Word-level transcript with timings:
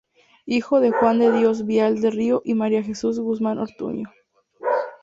Hijo 0.47 0.79
de 0.79 0.89
Juan 0.91 1.19
de 1.19 1.31
Dios 1.31 1.67
Vial 1.67 2.01
del 2.01 2.13
Río 2.13 2.41
y 2.43 2.55
María 2.55 2.81
Jesús 2.81 3.19
Guzmán 3.19 3.59
Ortúzar. 3.59 4.11